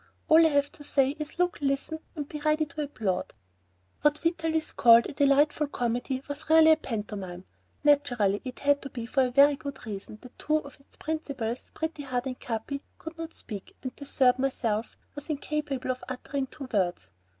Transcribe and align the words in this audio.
All 0.29 0.43
I 0.43 0.49
have 0.49 0.71
to 0.71 0.83
say 0.83 1.11
is 1.19 1.37
look, 1.37 1.59
listen, 1.61 1.99
and 2.15 2.27
be 2.27 2.39
ready 2.39 2.65
to 2.65 2.81
applaud." 2.81 3.35
What 4.01 4.17
Vitalis 4.17 4.71
called 4.71 5.05
a 5.05 5.13
delightful 5.13 5.67
comedy 5.67 6.23
was 6.27 6.49
really 6.49 6.71
a 6.71 6.75
pantomime; 6.77 7.45
naturally 7.83 8.41
it 8.43 8.61
had 8.61 8.81
to 8.81 8.89
be 8.89 9.05
for 9.05 9.21
the 9.25 9.29
very 9.29 9.55
good 9.57 9.85
reason 9.85 10.17
that 10.23 10.39
two 10.39 10.57
of 10.57 10.79
its 10.79 10.97
principals, 10.97 11.69
Pretty 11.75 12.01
Heart 12.01 12.25
and 12.25 12.39
Capi, 12.39 12.81
could 12.97 13.15
not 13.15 13.35
speak, 13.35 13.75
and 13.83 13.91
the 13.95 14.05
third, 14.05 14.39
myself, 14.39 14.97
was 15.13 15.29
incapable 15.29 15.91
of 15.91 16.03
uttering 16.09 16.47
two 16.47 16.67
words. 16.73 17.11